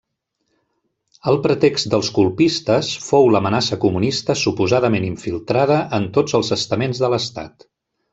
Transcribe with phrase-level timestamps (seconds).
[1.31, 7.69] El pretext dels colpistes fou l'amenaça comunista suposadament infiltrada en tots els estaments de l'estat.